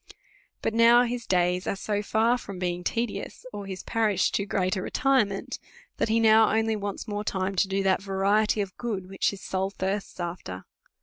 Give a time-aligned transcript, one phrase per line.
[0.63, 4.75] But now his days are so far from being tedious, or his parish too great
[4.75, 5.59] a retirement,
[5.97, 9.41] that he now only wants more time to do that variety of good which his
[9.43, 10.65] soul thirsts after.